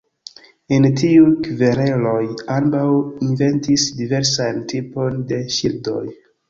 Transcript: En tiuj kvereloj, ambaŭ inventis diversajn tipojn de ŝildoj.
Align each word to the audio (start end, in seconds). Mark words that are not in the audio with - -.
En 0.77 0.87
tiuj 1.01 1.27
kvereloj, 1.49 2.17
ambaŭ 2.57 2.87
inventis 3.29 3.87
diversajn 4.01 4.63
tipojn 4.75 5.25
de 5.33 5.45
ŝildoj. 5.59 6.07